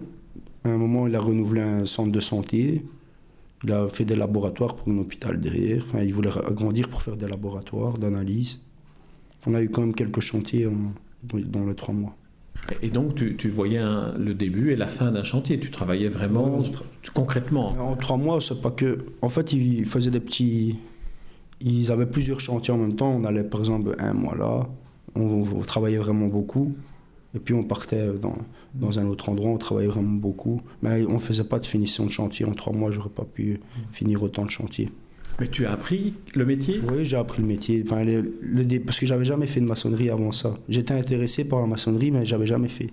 À 0.64 0.70
un 0.70 0.78
moment, 0.78 1.08
il 1.08 1.16
a 1.16 1.20
renouvelé 1.20 1.62
un 1.62 1.86
centre 1.86 2.12
de 2.12 2.20
santé. 2.20 2.84
Il 3.64 3.72
a 3.72 3.88
fait 3.90 4.06
des 4.06 4.16
laboratoires 4.16 4.76
pour 4.76 4.90
un 4.90 4.98
hôpital 4.98 5.40
derrière. 5.40 5.84
Enfin, 5.86 6.02
il 6.02 6.14
voulait 6.14 6.30
agrandir 6.30 6.90
pour 6.90 7.02
faire 7.02 7.18
des 7.18 7.28
laboratoires 7.28 7.98
d'analyse. 7.98 8.60
On 9.48 9.54
a 9.54 9.62
eu 9.62 9.70
quand 9.70 9.82
même 9.82 9.96
quelques 9.96 10.22
chantiers 10.22 10.68
dans 11.24 11.66
les 11.66 11.76
trois 11.76 11.94
mois. 11.94 12.16
Et 12.82 12.90
donc, 12.90 13.16
tu, 13.16 13.50
voyais 13.50 13.82
le 14.18 14.34
début 14.34 14.72
et 14.72 14.76
la 14.76 14.88
fin 14.88 15.12
d'un 15.12 15.24
chantier. 15.24 15.60
Tu 15.60 15.72
travaillais 15.72 16.08
vraiment 16.08 16.62
concrètement. 17.14 17.76
En 17.80 17.96
trois 17.96 18.18
mois, 18.18 18.40
c'est 18.40 18.62
pas 18.62 18.72
que. 18.72 19.00
En 19.22 19.30
fait, 19.30 19.54
ils 19.54 19.86
faisaient 19.86 20.12
des 20.12 20.20
petits. 20.20 20.80
Ils 21.60 21.92
avaient 21.92 22.06
plusieurs 22.06 22.40
chantiers 22.40 22.74
en 22.74 22.78
même 22.78 22.96
temps. 22.96 23.12
On 23.12 23.24
allait, 23.24 23.44
par 23.44 23.60
exemple, 23.60 23.96
un 24.00 24.14
mois 24.14 24.36
là, 24.36 24.68
on, 25.16 25.42
travaillait 25.62 25.98
vraiment 25.98 26.28
beaucoup. 26.28 26.74
Et 27.34 27.40
puis 27.40 27.54
on 27.54 27.64
partait 27.64 28.12
dans, 28.14 28.38
dans, 28.74 29.00
un 29.00 29.06
autre 29.06 29.30
endroit, 29.30 29.52
on 29.52 29.58
travaillait 29.58 29.90
vraiment 29.90 30.18
beaucoup. 30.18 30.62
Mais 30.82 31.06
on 31.06 31.14
ne 31.14 31.20
faisait 31.20 31.46
pas 31.46 31.60
de 31.60 31.66
finition 31.66 32.06
de 32.06 32.12
chantier. 32.12 32.46
En 32.46 32.54
trois 32.54 32.74
mois, 32.74 32.92
j'aurais 32.92 33.10
pas 33.10 33.26
pu 33.26 33.60
finir 33.92 34.22
autant 34.22 34.44
de 34.44 34.50
chantiers. 34.50 34.90
Mais 35.40 35.48
tu 35.48 35.66
as 35.66 35.72
appris 35.72 36.14
le 36.36 36.46
métier? 36.46 36.80
Oui, 36.92 37.06
j'ai 37.06 37.18
appris 37.18 37.42
le 37.42 37.48
métier. 37.48 37.84
Enfin, 37.86 38.04
le, 38.04 38.80
parce 38.80 39.00
que 39.00 39.06
j'avais 39.06 39.26
jamais 39.26 39.48
fait 39.48 39.60
de 39.60 39.66
maçonnerie 39.66 40.10
avant 40.10 40.32
ça. 40.32 40.54
J'étais 40.70 40.94
intéressé 40.94 41.46
par 41.46 41.62
la 41.62 41.68
maçonnerie, 41.68 42.12
mais 42.12 42.26
j'avais 42.26 42.46
jamais 42.46 42.70
fait. 42.70 42.90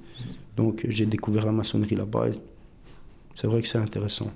Donc 0.56 0.86
j'ai 0.88 1.06
découvert 1.06 1.44
la 1.44 1.52
maçonnerie 1.52 1.96
là-bas. 1.96 2.28
C'est 3.34 3.46
vrai 3.46 3.60
que 3.62 3.68
c'est 3.68 3.78
intéressant. 3.78 4.32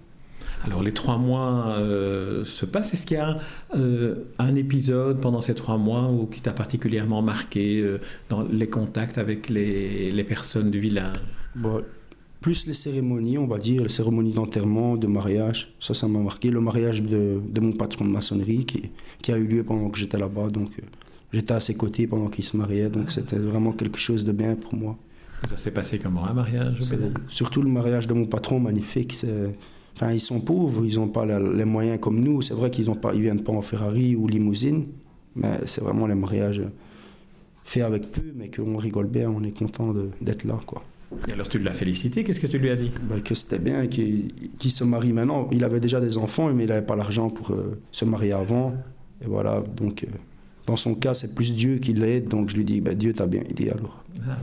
Alors 0.65 0.83
les 0.83 0.93
trois 0.93 1.19
mois 1.19 1.75
euh, 1.79 2.45
se 2.45 2.65
passent. 2.65 2.95
Est-ce 2.95 3.07
qu'il 3.07 3.17
y 3.17 3.21
a 3.21 3.39
euh, 3.77 4.15
un 4.39 4.55
épisode 4.55 5.21
pendant 5.21 5.41
ces 5.41 5.55
trois 5.55 5.77
mois 5.77 6.09
où, 6.09 6.27
qui 6.27 6.41
t'a 6.41 6.53
particulièrement 6.53 7.23
marqué 7.23 7.81
euh, 7.81 7.99
dans 8.29 8.43
les 8.43 8.69
contacts 8.69 9.19
avec 9.19 9.49
les, 9.49 10.11
les 10.11 10.25
personnes 10.25 10.71
du 10.71 10.79
village? 10.79 11.17
Plus 12.41 12.67
les 12.67 12.75
cérémonies, 12.75 13.39
on 13.39 13.47
va 13.47 13.59
dire, 13.59 13.83
les 13.83 13.89
cérémonies 13.89 14.33
d'enterrement, 14.33 14.97
de 14.97 15.07
mariage, 15.07 15.75
ça, 15.79 15.95
ça 15.95 16.09
m'a 16.09 16.19
marqué. 16.19 16.51
Le 16.51 16.61
mariage 16.61 17.03
de, 17.03 17.41
de, 17.41 17.61
mon 17.61 17.73
patron 17.73 18.05
de 18.05 18.11
maçonnerie 18.11 18.65
qui, 18.65 18.91
qui, 19.21 19.31
a 19.31 19.39
eu 19.39 19.47
lieu 19.47 19.63
pendant 19.63 19.91
que 19.91 19.99
j'étais 19.99 20.19
là-bas. 20.19 20.49
Donc 20.49 20.71
j'étais 21.33 21.55
à 21.55 21.61
ses 21.61 21.75
côtés 21.75 22.07
pendant 22.07 22.29
qu'il 22.29 22.45
se 22.45 22.57
mariait. 22.57 22.89
Donc 22.89 23.11
c'était 23.11 23.39
vraiment 23.39 23.73
quelque 23.73 23.99
chose 23.99 24.25
de 24.25 24.33
bien 24.33 24.57
pour 24.57 24.75
moi. 24.75 24.97
Ça 25.45 25.57
s'est 25.57 25.73
passé 25.73 25.99
comment 25.99 26.25
un 26.25 26.35
mariage 26.35 26.81
Surtout 27.29 27.63
le 27.63 27.69
mariage 27.69 28.07
de 28.07 28.15
mon 28.15 28.27
patron 28.27 28.61
magnifique. 28.61 29.13
C'est 29.13 29.57
Enfin, 29.95 30.13
ils 30.13 30.21
sont 30.21 30.41
pauvres, 30.41 30.85
ils 30.87 30.97
n'ont 30.97 31.09
pas 31.09 31.27
les 31.27 31.65
moyens 31.65 31.99
comme 32.01 32.21
nous. 32.21 32.41
C'est 32.43 32.55
vrai 32.55 32.71
qu'ils 32.71 32.89
ne 32.89 33.21
viennent 33.21 33.43
pas 33.43 33.53
en 33.53 33.63
Ferrari 33.63 34.17
ou 34.17 34.27
limousine, 34.27 34.87
mais 35.37 35.61
c'est 35.67 35.83
vraiment 35.83 36.07
les 36.07 36.15
mariages 36.15 36.63
faits 37.65 37.83
avec 37.83 38.11
peu, 38.11 38.23
mais 38.35 38.51
qu'on 38.51 38.77
rigole 38.77 39.07
bien, 39.07 39.31
on 39.31 39.43
est 39.45 39.57
content 39.57 39.93
d'être 40.21 40.45
là. 40.45 40.59
Quoi. 40.67 40.83
Et 41.29 41.33
alors 41.33 41.49
tu 41.49 41.59
l'as 41.59 41.73
félicité, 41.73 42.25
qu'est-ce 42.25 42.41
que 42.41 42.47
tu 42.47 42.59
lui 42.59 42.71
as 42.71 42.77
dit? 42.77 42.91
Bah, 43.03 43.21
Que 43.21 43.35
c'était 43.35 43.59
bien, 43.59 43.87
qu'il 43.87 44.33
se 44.71 44.85
marie 44.85 45.13
maintenant. 45.13 45.49
Il 45.53 45.65
avait 45.65 45.81
déjà 45.81 46.01
des 46.01 46.17
enfants, 46.19 46.53
mais 46.53 46.65
il 46.65 46.69
n'avait 46.69 46.87
pas 46.87 46.97
l'argent 46.97 47.29
pour 47.31 47.51
euh, 47.51 47.79
se 47.91 48.05
marier 48.05 48.33
avant. 48.33 48.75
Et 49.23 49.27
voilà, 49.27 49.63
donc 49.77 50.05
euh, 50.05 50.07
dans 50.67 50.77
son 50.77 50.95
cas, 50.95 51.15
c'est 51.15 51.35
plus 51.35 51.55
Dieu 51.55 51.79
qui 51.79 51.93
l'aide, 51.93 52.29
donc 52.29 52.51
je 52.51 52.57
lui 52.57 52.65
dis, 52.65 52.81
bah, 52.81 52.95
Dieu 52.95 53.13
t'a 53.13 53.27
bien 53.27 53.43
aidé 53.49 53.71
alors. 53.71 54.05
Ah, 54.29 54.37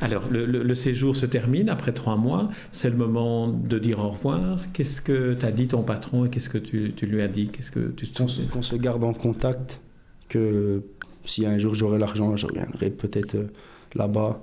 alors, 0.00 0.24
le, 0.30 0.74
séjour 0.74 1.16
se 1.16 1.26
termine 1.26 1.68
après 1.68 1.92
trois 1.92 2.16
mois. 2.16 2.50
C'est 2.70 2.90
le 2.90 2.96
moment 2.96 3.48
de 3.48 3.78
dire 3.78 3.98
au 3.98 4.08
revoir. 4.08 4.60
Qu'est-ce 4.72 5.00
que 5.00 5.34
t'as 5.34 5.50
dit 5.50 5.68
ton 5.68 5.82
patron 5.82 6.26
et 6.26 6.30
qu'est-ce 6.30 6.50
que 6.50 6.58
tu, 6.58 6.92
lui 7.06 7.22
as 7.22 7.28
dit? 7.28 7.48
Qu'est-ce 7.48 7.72
que 7.72 7.90
tu 7.90 8.06
Qu'on 8.06 8.28
se, 8.28 8.42
se, 8.62 8.76
garde 8.76 9.02
en 9.02 9.12
contact. 9.12 9.80
Que 10.28 10.82
si 11.24 11.46
un 11.46 11.58
jour 11.58 11.74
j'aurai 11.74 11.98
l'argent, 11.98 12.36
je 12.36 12.46
reviendrai 12.46 12.90
peut-être 12.90 13.34
euh, 13.34 13.46
là-bas. 13.94 14.42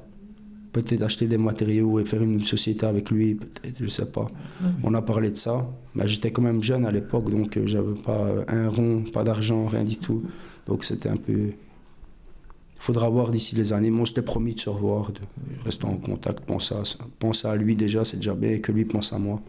Peut-être 0.72 1.02
acheter 1.02 1.28
des 1.28 1.38
matériaux 1.38 2.00
et 2.00 2.06
faire 2.06 2.22
une 2.22 2.44
société 2.44 2.86
avec 2.86 3.12
lui, 3.12 3.36
peut-être, 3.36 3.78
je 3.80 3.88
sais 3.88 4.06
pas. 4.06 4.28
Ah 4.64 4.68
On 4.84 4.94
a 4.94 5.02
parlé 5.02 5.30
de 5.30 5.36
ça, 5.36 5.70
mais 5.96 6.08
j'étais 6.08 6.32
quand 6.32 6.42
même 6.42 6.64
jeune 6.64 6.86
à 6.86 6.92
l'époque, 6.92 7.30
donc 7.30 7.58
euh, 7.58 7.66
j'avais 7.66 7.94
pas 7.94 8.28
un 8.48 8.70
rond, 8.70 9.04
pas 9.14 9.24
d'argent, 9.24 9.66
rien 9.66 9.84
du 9.84 9.98
tout. 9.98 10.24
Donc 10.66 10.84
c'était 10.84 11.10
un 11.10 11.18
peu. 11.18 11.34
Il 11.34 12.84
faudra 12.84 13.10
voir 13.10 13.30
d'ici 13.30 13.56
les 13.56 13.74
années. 13.74 13.92
Moi, 13.92 14.04
on 14.04 14.06
s'était 14.06 14.24
promis 14.24 14.56
de 14.56 14.60
se 14.60 14.70
revoir, 14.70 15.12
de 15.12 15.20
rester 15.64 15.86
en 15.86 15.98
contact, 15.98 16.40
penser 16.46 16.74
à, 16.74 16.82
penser 17.20 17.48
à 17.48 17.56
lui 17.56 17.76
déjà, 17.76 18.04
c'est 18.04 18.18
déjà 18.18 18.34
bien, 18.34 18.52
et 18.52 18.62
que 18.62 18.72
lui 18.72 18.86
pense 18.86 19.14
à 19.14 19.20
moi. 19.20 19.40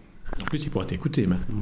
En 0.41 0.45
plus, 0.45 0.65
il 0.65 0.71
pourra 0.71 0.85
t'écouter 0.85 1.27
maintenant. 1.27 1.57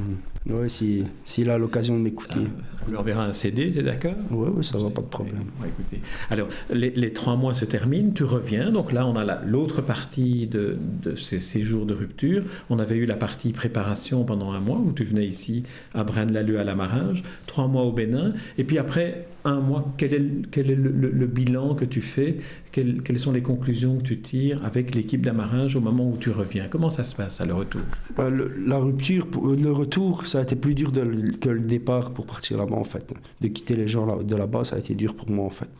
Mhm. 0.46 0.54
Ouais, 0.56 0.68
si, 0.68 1.04
s'il 1.24 1.50
a 1.50 1.58
l'occasion 1.58 1.96
de 1.96 2.02
m'écouter. 2.02 2.40
On 2.86 2.90
lui 2.90 2.96
enverra 2.96 3.24
un 3.26 3.32
CD, 3.34 3.68
t'es 3.70 3.82
d'accord 3.82 4.14
Ouais, 4.30 4.48
ouais, 4.48 4.62
ça 4.62 4.78
va, 4.78 4.88
pas 4.88 5.02
de 5.02 5.06
problème. 5.06 5.44
Ouais, 5.60 5.68
écoutez. 5.68 6.00
Alors, 6.30 6.48
les, 6.72 6.90
les 6.90 7.12
trois 7.12 7.36
mois 7.36 7.52
se 7.52 7.66
terminent, 7.66 8.10
tu 8.10 8.24
reviens. 8.24 8.70
Donc 8.70 8.92
là, 8.92 9.06
on 9.06 9.16
a 9.16 9.24
la- 9.24 9.42
l'autre 9.46 9.82
partie 9.82 10.46
de, 10.46 10.76
de 11.02 11.14
ces 11.14 11.38
séjours 11.40 11.84
de 11.84 11.92
rupture. 11.92 12.42
On 12.70 12.78
avait 12.78 12.96
eu 12.96 13.04
la 13.04 13.16
partie 13.16 13.52
préparation 13.52 14.24
pendant 14.24 14.52
un 14.52 14.60
mois, 14.60 14.78
où 14.78 14.92
tu 14.92 15.04
venais 15.04 15.26
ici 15.26 15.62
à 15.92 16.04
Braine-l'Alleud 16.04 16.56
à 16.58 16.64
l'Amarage, 16.64 17.22
trois 17.46 17.68
mois 17.68 17.82
au 17.82 17.92
Bénin. 17.92 18.32
Et 18.56 18.64
puis 18.64 18.78
après 18.78 19.26
un 19.44 19.60
mois, 19.60 19.92
quel 19.98 20.14
est, 20.14 20.18
le- 20.18 20.42
quel 20.50 20.70
est 20.70 20.74
le, 20.74 20.90
le- 20.90 21.10
le 21.10 21.26
bilan 21.26 21.74
que 21.74 21.84
tu 21.84 22.00
fais? 22.00 22.38
Quelles, 22.72 23.02
quelles 23.02 23.18
sont 23.18 23.32
les 23.32 23.42
conclusions 23.42 23.96
que 23.98 24.02
tu 24.04 24.20
tires 24.20 24.64
avec 24.64 24.94
l'équipe 24.94 25.24
d'Amarage 25.24 25.76
au 25.76 25.80
moment 25.80 26.08
où 26.08 26.16
tu 26.18 26.30
reviens? 26.30 26.66
Comment 26.70 26.90
ça 26.90 27.04
se 27.04 27.14
passe 27.16 27.40
à 27.40 27.46
le 27.46 27.52
retour? 27.54 27.80
Bah, 28.16 28.30
le- 28.30 28.52
la 28.66 28.78
rupture, 28.78 29.26
pour- 29.26 29.48
le 29.48 29.70
retour, 29.72 30.26
ça 30.30 30.38
a 30.38 30.42
été 30.42 30.54
plus 30.54 30.74
dur 30.74 30.92
que 30.92 31.48
le 31.48 31.60
départ 31.60 32.12
pour 32.12 32.24
partir 32.24 32.56
là-bas 32.58 32.76
en 32.76 32.84
fait. 32.84 33.12
De 33.40 33.48
quitter 33.48 33.74
les 33.74 33.88
gens 33.88 34.22
de 34.22 34.36
là-bas, 34.36 34.64
ça 34.64 34.76
a 34.76 34.78
été 34.78 34.94
dur 34.94 35.14
pour 35.14 35.28
moi 35.28 35.44
en 35.44 35.50
fait. 35.50 35.70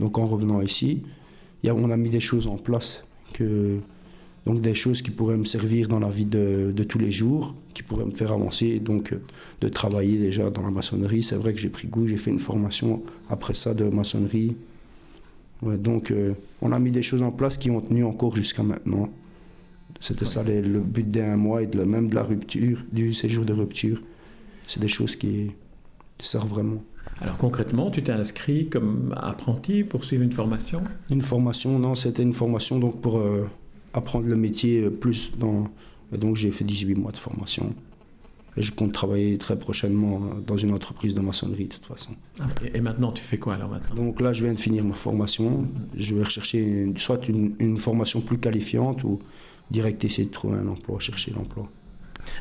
Donc 0.00 0.18
en 0.18 0.26
revenant 0.26 0.60
ici, 0.60 1.02
on 1.64 1.90
a 1.90 1.96
mis 1.96 2.10
des 2.10 2.20
choses 2.20 2.46
en 2.46 2.56
place, 2.56 3.04
donc 4.46 4.60
des 4.60 4.74
choses 4.74 5.02
qui 5.02 5.10
pourraient 5.10 5.36
me 5.36 5.44
servir 5.44 5.88
dans 5.88 6.00
la 6.00 6.10
vie 6.10 6.24
de, 6.24 6.72
tous 6.88 6.98
les 6.98 7.12
jours, 7.12 7.54
qui 7.72 7.82
pourraient 7.82 8.04
me 8.04 8.10
faire 8.10 8.32
avancer, 8.32 8.80
donc 8.80 9.12
euh, 9.12 9.20
de 9.60 9.68
travailler 9.68 10.18
déjà 10.18 10.50
dans 10.50 10.62
la 10.62 10.70
maçonnerie. 10.70 11.22
C'est 11.22 11.36
vrai 11.36 11.52
que 11.52 11.60
j'ai 11.60 11.68
pris 11.68 11.86
goût, 11.86 12.06
j'ai 12.08 12.16
fait 12.16 12.30
une 12.30 12.38
formation 12.38 13.02
après 13.28 13.54
ça 13.54 13.74
de 13.74 13.84
maçonnerie. 13.84 14.56
Donc 15.62 16.10
euh, 16.10 16.32
on 16.62 16.72
a 16.72 16.78
mis 16.78 16.90
des 16.90 17.02
choses 17.02 17.22
en 17.22 17.30
place 17.30 17.58
qui 17.58 17.70
ont 17.70 17.80
tenu 17.80 18.04
encore 18.04 18.34
jusqu'à 18.34 18.62
maintenant. 18.62 19.10
C'était 20.00 20.24
ça 20.24 20.42
les- 20.42 20.62
le 20.62 20.80
but 20.80 21.10
d'un 21.10 21.36
mois 21.36 21.62
et 21.62 21.66
de 21.66 21.82
même 21.82 22.08
de 22.08 22.14
la 22.14 22.22
rupture, 22.22 22.84
du 22.92 23.12
séjour 23.12 23.44
de 23.44 23.52
rupture. 23.52 24.00
C'est 24.66 24.80
des 24.80 24.88
choses 24.88 25.16
qui, 25.16 25.50
qui 26.18 26.26
servent 26.26 26.48
vraiment. 26.48 26.82
Alors 27.20 27.36
concrètement, 27.36 27.90
tu 27.90 28.02
t'es 28.02 28.12
inscrit 28.12 28.68
comme 28.68 29.14
apprenti 29.16 29.82
pour 29.82 30.04
suivre 30.04 30.22
une 30.22 30.32
formation? 30.32 30.82
Une 31.10 31.22
formation, 31.22 31.78
non, 31.78 31.94
c'était 31.94 32.22
une 32.22 32.34
formation 32.34 32.78
donc 32.78 33.00
pour 33.00 33.18
euh, 33.18 33.46
apprendre 33.92 34.26
le 34.28 34.36
métier 34.36 34.82
euh, 34.84 34.90
plus 34.90 35.32
dans. 35.38 35.64
et 36.12 36.18
Donc 36.18 36.36
j'ai 36.36 36.52
fait 36.52 36.64
18 36.64 36.94
mois 36.94 37.10
de 37.12 37.16
formation. 37.16 37.74
Et 38.56 38.62
je 38.62 38.72
compte 38.72 38.92
travailler 38.92 39.36
très 39.38 39.58
prochainement 39.58 40.16
euh, 40.22 40.40
dans 40.46 40.56
une 40.56 40.72
entreprise 40.72 41.14
de 41.14 41.20
maçonnerie 41.20 41.64
de 41.64 41.74
toute 41.74 41.86
façon. 41.86 42.10
Et, 42.64 42.76
et 42.76 42.80
maintenant, 42.80 43.10
tu 43.10 43.22
fais 43.22 43.38
quoi 43.38 43.54
alors 43.54 43.70
maintenant? 43.70 43.94
Donc 43.96 44.20
là, 44.20 44.32
je 44.32 44.44
viens 44.44 44.54
de 44.54 44.58
finir 44.58 44.84
ma 44.84 44.94
formation. 44.94 45.66
Je 45.96 46.14
vais 46.14 46.22
rechercher 46.22 46.60
une- 46.62 46.96
soit 46.98 47.26
une, 47.28 47.54
une 47.58 47.78
formation 47.78 48.20
plus 48.20 48.38
qualifiante 48.38 49.02
ou 49.02 49.18
direct 49.70 50.04
essayer 50.04 50.26
de 50.26 50.32
trouver 50.32 50.58
un 50.58 50.66
emploi, 50.68 50.98
chercher 50.98 51.32
l'emploi. 51.32 51.68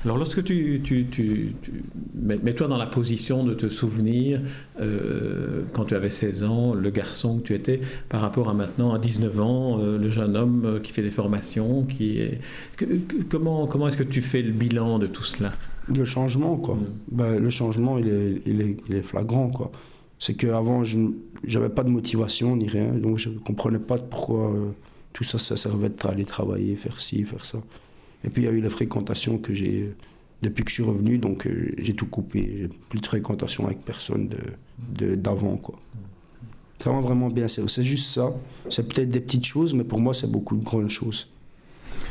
Alors 0.03 0.17
lorsque 0.17 0.43
tu, 0.43 0.81
tu, 0.84 1.05
tu, 1.10 1.53
tu- 1.62 1.72
mets- 2.13 2.38
mets-toi 2.43 2.67
dans 2.67 2.75
la 2.77 2.88
position 2.88 3.46
de 3.46 3.53
te 3.53 3.69
souvenir 3.69 4.41
euh, 4.81 5.63
quand 5.74 5.86
tu 5.86 5.96
avais 5.96 6.10
16 6.10 6.43
ans, 6.43 6.74
le 6.74 6.89
garçon 6.89 7.38
que 7.39 7.43
tu 7.43 7.53
étais, 7.53 7.79
par 8.10 8.19
rapport 8.22 8.50
à 8.50 8.53
maintenant 8.53 8.93
à 8.93 9.00
19 9.00 9.39
ans, 9.41 9.79
euh, 9.79 9.98
le 9.98 10.10
jeune 10.10 10.36
homme 10.36 10.63
euh, 10.65 10.79
qui 10.81 10.91
fait 10.91 11.03
des 11.03 11.10
formations, 11.10 11.84
qui 11.84 12.19
est 12.19 12.39
que- 12.75 12.86
que- 12.86 13.24
comment 13.29 13.65
comment 13.67 13.88
est-ce 13.88 13.98
que 13.98 14.03
tu 14.03 14.22
fais 14.22 14.41
le 14.41 14.51
bilan 14.51 15.00
de 15.00 15.07
tout 15.07 15.24
cela? 15.24 15.53
Le 15.96 16.03
changement, 16.03 16.57
quoi. 16.57 16.75
Mm. 16.75 16.86
Ben, 17.13 17.39
le 17.39 17.50
changement, 17.50 17.98
il 17.98 18.07
est, 18.10 18.41
il 18.46 18.62
est, 18.62 18.77
il 18.89 18.96
est 18.96 19.03
flagrant, 19.03 19.50
quoi. 19.50 19.72
C'est 20.19 20.34
qu'avant, 20.34 20.84
je 20.84 20.98
n'avais 21.53 21.69
pas 21.69 21.84
de 21.84 21.89
motivation 21.91 22.57
ni 22.57 22.67
rien, 22.67 22.93
donc 22.93 23.19
je 23.19 23.29
ne 23.29 23.36
comprenais 23.39 23.79
pas 23.79 23.98
pourquoi 23.98 24.51
euh, 24.51 24.65
tout 25.18 25.24
ça, 25.24 25.40
ça 25.40 25.58
servait 25.58 25.90
d'aller 25.90 26.26
travailler, 26.26 26.76
faire 26.76 27.00
ci, 27.00 27.24
faire 27.24 27.44
ça. 27.44 27.58
Et 28.24 28.30
puis, 28.30 28.44
il 28.44 28.46
y 28.46 28.48
a 28.48 28.52
eu 28.52 28.62
les 28.62 28.70
fréquentations 28.70 29.40
que 29.40 29.52
j'ai, 29.52 29.96
depuis 30.44 30.64
que 30.64 30.70
je 30.70 30.76
suis 30.76 30.84
revenu, 30.84 31.18
donc 31.18 31.48
euh, 31.48 31.74
j'ai 31.80 31.96
tout 31.96 32.06
coupé. 32.06 32.56
J'ai 32.62 32.70
plus 32.90 33.00
de 33.00 33.06
fréquentation 33.08 33.66
avec 33.66 33.80
personne 33.84 34.28
de, 34.28 34.38
de- 34.94 35.16
d'avant, 35.16 35.58
quoi. 35.58 35.80
Ça 36.78 36.92
va 36.92 37.00
vraiment 37.00 37.30
bien, 37.30 37.48
c'est 37.48 37.84
juste 37.84 38.10
ça. 38.12 38.32
C'est 38.70 38.88
peut-être 38.88 39.10
des 39.10 39.20
petites 39.22 39.46
choses, 39.46 39.74
mais 39.74 39.84
pour 39.84 40.00
moi, 40.00 40.14
c'est 40.14 40.30
beaucoup 40.30 40.56
de 40.56 40.64
grandes 40.64 40.92
choses. 40.92 41.28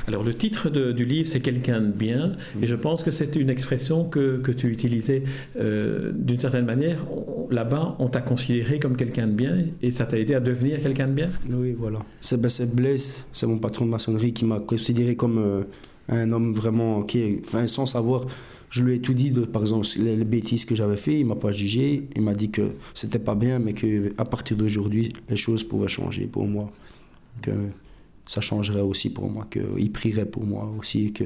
Alors 0.09 0.23
le 0.23 0.33
titre 0.35 0.71
de- 0.71 0.93
du 0.93 1.05
livre, 1.05 1.29
c'est 1.29 1.41
quelqu'un 1.41 1.81
de 1.81 1.91
bien, 1.93 2.33
et 2.63 2.67
je 2.67 2.77
pense 2.77 3.03
que 3.03 3.11
c'est 3.11 3.35
une 3.37 3.51
expression 3.51 4.05
que, 4.05 4.39
que 4.39 4.53
tu 4.53 4.69
utilisais 4.71 5.23
euh, 5.59 6.13
d'une 6.15 6.39
certaine 6.39 6.65
manière. 6.65 7.05
Là-bas, 7.51 7.97
on 7.99 8.09
t'a 8.09 8.21
considéré 8.23 8.79
comme 8.79 8.97
quelqu'un 8.97 9.27
de 9.27 9.33
bien, 9.33 9.57
et 9.83 9.91
ça 9.91 10.07
t'a 10.07 10.19
aidé 10.19 10.35
à 10.35 10.41
devenir 10.41 10.81
quelqu'un 10.83 11.09
de 11.09 11.13
bien? 11.13 11.31
Oui, 11.51 11.73
voilà. 11.79 12.01
C'est 12.21 12.41
ben, 12.41 12.49
c'est 12.49 12.75
Blaise, 12.75 13.25
c'est 13.33 13.47
mon 13.47 13.59
patron 13.59 13.85
de 13.87 13.91
maçonnerie 13.91 14.33
qui 14.33 14.45
m'a 14.45 14.61
considéré 14.61 15.17
comme 15.17 15.39
euh, 15.39 15.63
un 16.09 16.31
homme 16.33 16.55
vraiment 16.55 17.03
qui, 17.03 17.39
enfin, 17.45 17.67
sans 17.67 17.87
savoir, 17.87 18.27
je 18.71 18.83
lui 18.85 18.95
ai 18.97 19.01
tout 19.01 19.15
dit 19.15 19.31
de, 19.31 19.43
par 19.43 19.63
exemple, 19.63 19.87
les, 19.99 20.17
les 20.17 20.25
bêtises 20.25 20.65
que 20.65 20.75
j'avais 20.75 20.97
fait, 20.97 21.19
il 21.21 21.27
m'a 21.27 21.37
pas 21.37 21.53
jugé, 21.53 22.09
il 22.17 22.23
m'a 22.23 22.35
dit 22.35 22.51
que 22.51 22.63
c'était 22.95 23.19
pas 23.21 23.35
bien, 23.35 23.59
mais 23.59 23.73
que 23.73 24.13
à 24.19 24.25
partir 24.25 24.57
d'aujourd'hui, 24.57 25.13
les 25.31 25.37
choses 25.37 25.63
pouvaient 25.65 25.89
changer 25.89 26.27
pour 26.27 26.47
moi, 26.47 26.71
que 27.43 27.51
ça 28.27 28.41
changerait 28.41 28.81
aussi 28.81 29.11
pour 29.11 29.31
moi, 29.31 29.47
qu'il 29.51 29.91
prierait 29.93 30.27
pour 30.27 30.45
moi 30.45 30.71
aussi, 30.79 31.13
que 31.13 31.25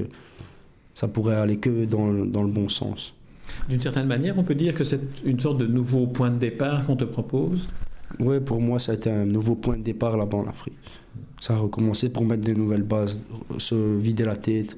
ça 0.93 1.07
pourrait 1.07 1.35
aller 1.35 1.57
que 1.57 1.85
dans, 1.85 2.07
le- 2.09 2.27
dans 2.27 2.43
le 2.43 2.51
bon 2.51 2.69
sens. 2.69 3.13
D'une 3.69 3.81
certaine 3.81 4.07
manière, 4.07 4.37
on 4.37 4.43
peut 4.43 4.55
dire 4.55 4.73
que 4.75 4.83
c'est 4.83 5.01
une 5.25 5.39
sorte 5.39 5.57
de 5.57 5.67
nouveau 5.67 6.07
point 6.07 6.29
de 6.29 6.37
départ 6.37 6.85
qu'on 6.85 6.95
te 6.95 7.03
propose? 7.05 7.67
Ouais, 8.19 8.39
pour 8.39 8.61
moi, 8.61 8.77
ça 8.79 8.91
a 8.91 8.95
été 8.95 9.09
un 9.09 9.25
nouveau 9.25 9.55
point 9.55 9.77
de 9.77 9.83
départ 9.83 10.15
là-bas 10.17 10.37
en 10.37 10.47
Afrique. 10.47 10.77
Ça 11.39 11.53
a 11.55 11.57
recommencé 11.57 12.09
pour 12.09 12.25
mettre 12.25 12.43
des 12.45 12.53
nouvelles 12.53 12.83
bases, 12.83 13.21
se 13.57 13.97
vider 13.97 14.25
la 14.25 14.35
tête, 14.35 14.77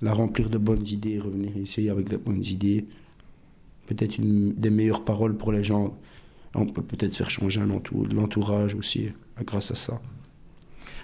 la 0.00 0.12
remplir 0.12 0.50
de 0.50 0.58
bonnes 0.58 0.86
idées, 0.86 1.18
revenir 1.20 1.56
ici 1.56 1.88
avec 1.88 2.08
de 2.08 2.16
bonnes 2.16 2.44
idées. 2.44 2.86
Peut-être 3.86 4.18
une- 4.18 4.52
des 4.54 4.70
meilleures 4.70 5.04
paroles 5.04 5.36
pour 5.36 5.52
les 5.52 5.62
gens. 5.62 5.96
On 6.54 6.66
peut 6.66 6.82
peut-être 6.82 7.14
faire 7.14 7.30
changer 7.30 7.60
l'entourage 8.14 8.74
aussi 8.74 9.08
grâce 9.46 9.70
à 9.70 9.74
ça. 9.74 10.00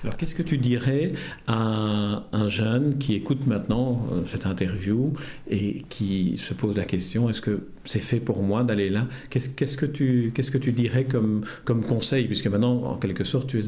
Alors, 0.02 0.16
qu'est-ce 0.16 0.34
que 0.34 0.42
tu 0.42 0.58
dirais 0.58 1.12
à 1.46 2.24
un 2.32 2.46
jeune 2.46 2.98
qui 2.98 3.14
écoute 3.14 3.46
maintenant 3.46 4.06
euh, 4.12 4.22
cette 4.24 4.46
interview 4.46 5.12
et 5.50 5.82
qui 5.88 6.38
se 6.38 6.54
pose 6.54 6.76
la 6.76 6.84
question 6.84 7.28
est-ce 7.28 7.40
que 7.40 7.68
c'est 7.84 8.00
fait 8.00 8.20
pour 8.20 8.42
moi 8.42 8.62
d'aller 8.62 8.90
là? 8.90 9.06
Qu'est-ce 9.30 9.48
qu'est-ce 9.48 9.76
que 9.76 9.86
tu 9.86 10.32
qu'est-ce 10.34 10.50
que 10.50 10.58
tu 10.58 10.72
dirais 10.72 11.04
comme 11.04 11.42
comme 11.64 11.84
conseil? 11.84 12.26
Puisque 12.26 12.46
maintenant 12.46 12.82
en 12.84 12.96
quelque 12.96 13.24
sorte 13.24 13.48
tu 13.48 13.58
es 13.58 13.64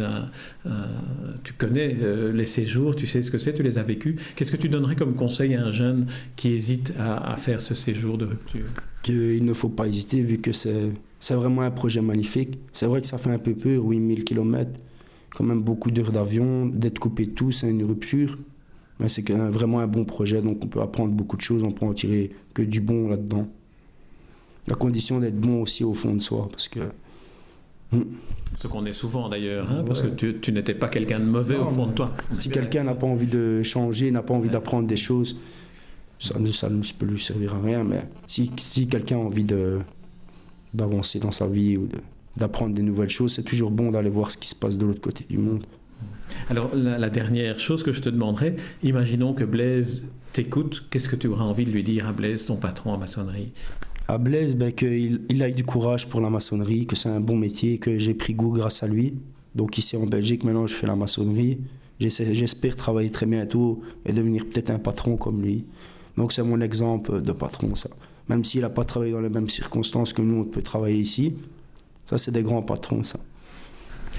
tu 1.43 1.53
connais 1.55 1.97
euh, 2.01 2.33
les 2.33 2.47
séjours, 2.47 2.95
tu 2.95 3.07
sais 3.07 3.23
ce 3.23 3.31
que 3.31 3.39
c'est, 3.39 3.55
tu 3.55 3.63
les 3.63 3.79
as 3.79 3.83
vécus. 3.83 4.21
Qu'est-ce 4.37 4.53
que 4.53 4.57
tu 4.57 4.69
donnerais 4.69 4.97
comme 4.97 5.15
conseil 5.15 5.55
à 5.55 5.65
un 5.65 5.71
jeune 5.71 6.07
qui 6.37 6.53
hésite 6.53 6.93
à, 6.99 7.33
à 7.33 7.37
faire 7.37 7.61
ce 7.61 7.75
séjour 7.75 8.19
de 8.19 8.27
rupture? 8.27 8.67
Qu'il 9.03 9.45
ne 9.45 9.55
faut 9.55 9.71
pas 9.71 9.87
hésiter 9.87 10.23
vu 10.23 10.39
que 10.39 10.53
c'est 10.53 10.93
c'est 11.21 11.35
vraiment 11.35 11.63
un 11.63 11.71
projet 11.71 12.01
magnifique. 12.01 12.59
C'est 12.73 12.87
vrai 12.87 13.03
que 13.03 13.07
ça 13.07 13.19
fait 13.19 13.31
un 13.31 13.39
peu 13.39 13.55
peur, 13.55 13.85
8000 13.85 14.25
km, 14.25 14.71
quand 15.41 15.47
même 15.47 15.63
beaucoup 15.63 15.91
d'heures 15.91 16.13
d'avion, 16.13 16.67
d'être 16.67 16.99
coupé 16.99 17.25
de 17.25 17.31
tout, 17.31 17.51
c'est 17.51 17.71
une 17.71 17.83
rupture. 17.83 18.37
Mais 18.99 19.09
c'est 19.09 19.27
vraiment 19.33 19.79
un 19.81 19.87
bon 19.87 20.05
projet, 20.05 20.43
donc 20.43 20.59
on 20.63 20.67
peut 20.67 20.83
apprendre 20.83 21.13
beaucoup 21.13 21.39
de 21.39 21.41
choses, 21.41 21.63
on 21.63 21.71
peut 21.71 21.87
en 21.87 21.95
tirer 21.95 22.29
que 22.53 22.61
du 22.61 22.81
bon 22.83 23.09
là-dedans. 23.09 23.49
La 24.69 24.75
condition 24.75 25.19
d'être 25.19 25.41
bon 25.41 25.63
aussi 25.63 25.83
au 25.85 25.95
fond 25.95 26.13
de 26.15 26.21
soi, 26.21 26.47
parce 26.51 26.69
que 26.69 26.81
Ce 28.57 28.69
qu'on 28.69 28.85
est 28.85 28.93
souvent 28.93 29.31
d'ailleurs, 29.31 29.73
hein, 29.73 29.83
parce 29.87 30.03
que 30.03 30.09
tu, 30.09 30.37
tu 30.41 30.53
n'étais 30.53 30.75
pas 30.75 30.89
quelqu'un 30.89 31.19
de 31.21 31.25
mauvais 31.25 31.57
Non, 31.57 31.65
au 31.65 31.69
fond 31.71 31.87
de 31.87 31.93
toi. 31.93 32.15
si 32.35 32.51
quelqu'un 32.51 32.85
n'a 32.85 32.95
pas 32.95 33.07
envie 33.07 33.27
de 33.27 33.63
changer, 33.63 34.11
n'a 34.11 34.23
pas 34.23 34.35
envie 34.35 34.51
d'apprendre 34.51 34.87
des 34.87 34.97
choses, 34.99 35.39
ça, 36.19 36.39
ne- 36.39 36.51
ça 36.51 36.69
ne 36.69 36.83
peut 36.99 37.07
lui 37.07 37.19
servir 37.21 37.55
à 37.55 37.61
rien. 37.63 37.83
Mais 37.85 38.03
si, 38.27 38.51
si 38.59 38.87
quelqu'un 38.87 39.17
a 39.17 39.21
envie 39.21 39.47
d'avancer 40.75 41.19
dans 41.19 41.31
sa 41.31 41.47
vie 41.47 41.79
ou 41.79 41.87
de- 41.87 41.97
d'apprendre 42.41 42.75
des 42.75 42.83
nouvelles 42.83 43.11
choses, 43.11 43.33
c'est 43.35 43.45
toujours 43.45 43.71
bon 43.71 43.93
d'aller 43.93 44.11
voir 44.11 44.31
ce 44.31 44.39
qui 44.39 44.49
se 44.49 44.57
passe 44.57 44.77
de 44.77 44.87
l'autre 44.87 45.01
côté 45.01 45.25
du 45.29 45.39
monde. 45.39 45.65
Alors, 46.49 46.75
la, 46.75 46.99
la 46.99 47.11
dernière 47.11 47.61
chose 47.61 47.83
que 47.83 47.93
je 47.93 48.03
te 48.03 48.09
demanderais, 48.09 48.57
imaginons 48.83 49.35
que 49.35 49.45
Blaise 49.45 50.05
t'écoute, 50.33 50.87
qu'est-ce 50.91 51.09
que 51.09 51.17
tu 51.17 51.29
auras 51.29 51.45
envie 51.45 51.65
de 51.65 51.71
lui 51.71 51.85
dire 51.85 52.09
à 52.09 52.13
Blaise, 52.13 52.47
ton 52.47 52.57
patron 52.57 52.93
en 52.93 52.99
maçonnerie? 52.99 53.53
À 54.09 54.19
Blaise, 54.19 54.57
ben, 54.57 54.73
qu'il 54.73 55.23
il 55.29 55.43
a 55.43 55.49
eu 55.49 55.53
du 55.53 55.65
courage 55.65 56.09
pour 56.09 56.21
la 56.21 56.31
maçonnerie, 56.31 56.87
que 56.87 56.97
c'est 56.97 57.09
un 57.09 57.21
bon 57.21 57.37
métier, 57.37 57.79
que 57.79 57.99
j'ai 57.99 58.15
pris 58.15 58.35
goût 58.35 58.51
grâce 58.51 58.83
à 58.83 58.89
lui. 58.89 59.15
Donc 59.55 59.79
ici 59.79 59.97
en 59.97 60.07
Belgique, 60.07 60.45
maintenant 60.45 60.67
je 60.67 60.75
fais 60.75 60.87
la 60.87 60.97
maçonnerie. 60.97 61.59
J'espère 62.01 62.77
travailler 62.77 63.11
très 63.11 63.27
bientôt 63.27 63.83
et 64.07 64.13
devenir 64.13 64.47
peut-être 64.47 64.71
un 64.71 64.79
patron 64.79 65.17
comme 65.17 65.43
lui. 65.43 65.67
Donc 66.17 66.33
c'est 66.33 66.43
mon 66.43 66.61
exemple 66.61 67.21
de 67.21 67.33
patron, 67.33 67.75
ça. 67.75 67.91
Même 68.29 68.45
s'il 68.45 68.63
n'a 68.63 68.71
pas 68.71 68.85
travaillé 68.85 69.13
dans 69.13 69.21
les 69.21 69.29
mêmes 69.29 69.49
circonstances 69.49 70.13
que 70.13 70.23
nous, 70.23 70.41
on 70.41 70.45
peut 70.45 70.63
travailler 70.63 70.99
ici. 70.99 71.35
Ça, 72.11 72.19
c'est 72.19 72.33
des 72.33 72.43
grands 72.43 72.63
patrons, 72.63 73.05
ça. 73.05 73.21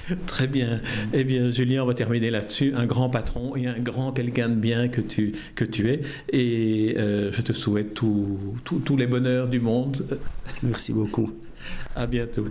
Très 0.26 0.46
bien. 0.46 0.80
Eh 1.12 1.24
bien, 1.24 1.50
Julien, 1.50 1.82
on 1.82 1.86
va 1.86 1.92
terminer 1.92 2.30
là-dessus. 2.30 2.72
Un 2.74 2.86
grand 2.86 3.10
patron 3.10 3.54
et 3.54 3.66
un 3.66 3.78
grand 3.78 4.12
quelqu'un 4.12 4.48
de 4.48 4.54
bien 4.54 4.88
que 4.88 5.02
tu, 5.02 5.34
que 5.54 5.66
tu 5.66 5.90
es. 5.90 6.00
Et 6.30 6.94
euh, 6.96 7.30
je 7.30 7.42
te 7.42 7.52
souhaite 7.52 7.92
tous 7.92 8.96
les 8.96 9.06
bonheurs 9.06 9.46
du 9.46 9.60
monde. 9.60 10.06
Merci 10.62 10.94
beaucoup. 10.94 11.32
À 11.94 12.06
bientôt. 12.06 12.46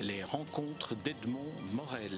Les 0.00 0.24
rencontres 0.24 0.96
d'Edmond 1.04 1.52
Morel. 1.72 2.10